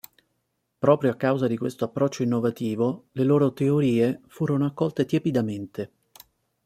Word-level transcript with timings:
Proprio 0.79 1.11
a 1.11 1.15
causa 1.15 1.45
di 1.45 1.55
questo 1.59 1.85
approccio 1.85 2.23
innovativo 2.23 3.09
le 3.11 3.23
loro 3.23 3.53
teorie 3.53 4.21
furono 4.25 4.65
accolte 4.65 5.05
tiepidamente. 5.05 5.91